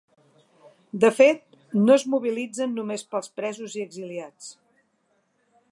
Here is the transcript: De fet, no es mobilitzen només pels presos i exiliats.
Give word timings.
De 1.03 1.11
fet, 1.17 1.59
no 1.81 1.97
es 1.97 2.07
mobilitzen 2.15 2.73
només 2.79 3.05
pels 3.13 3.31
presos 3.41 3.77
i 3.81 3.85
exiliats. 3.89 4.51